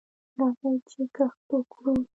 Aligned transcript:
راځئ 0.37 0.73
چې 0.89 1.01
کښت 1.15 1.47
وکړو. 1.55 1.93